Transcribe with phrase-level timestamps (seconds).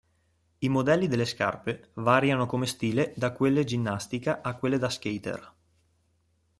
[0.57, 5.53] I modelli delle scarpe variano come stile da quelle ginnastica a quelle da "skater".